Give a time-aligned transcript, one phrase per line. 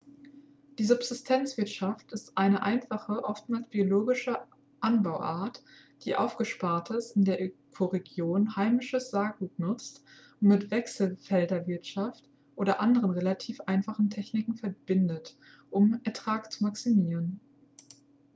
[0.79, 4.39] die subsistenzwirtschaft ist eine einfache oftmals biologische
[4.79, 5.61] anbauart
[6.01, 10.03] die aufgespartes in der ökoregion heimisches saatgut nutzt
[10.41, 15.37] und mit wechselfelderwirtschaft oder anderen relativ einfachen techniken verbindet
[15.69, 17.39] um den ertrag zu maximieren